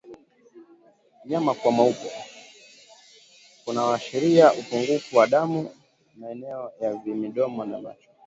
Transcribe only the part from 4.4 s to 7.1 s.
upungufu wa damu maeneo ya